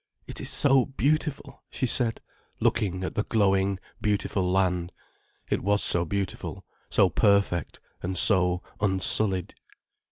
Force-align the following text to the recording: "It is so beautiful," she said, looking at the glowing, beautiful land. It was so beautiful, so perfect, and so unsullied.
"It 0.25 0.41
is 0.41 0.49
so 0.49 0.87
beautiful," 0.87 1.61
she 1.69 1.85
said, 1.85 2.21
looking 2.59 3.03
at 3.03 3.13
the 3.13 3.21
glowing, 3.21 3.79
beautiful 4.01 4.51
land. 4.51 4.91
It 5.51 5.61
was 5.63 5.83
so 5.83 6.05
beautiful, 6.05 6.65
so 6.89 7.07
perfect, 7.07 7.79
and 8.01 8.17
so 8.17 8.63
unsullied. 8.79 9.53